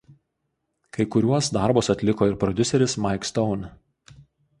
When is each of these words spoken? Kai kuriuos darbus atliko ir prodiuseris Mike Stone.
Kai 0.95 1.05
kuriuos 1.15 1.49
darbus 1.57 1.89
atliko 1.95 2.29
ir 2.29 2.33
prodiuseris 2.45 2.97
Mike 3.05 3.31
Stone. 3.31 3.71